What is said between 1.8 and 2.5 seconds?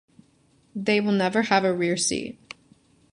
seat.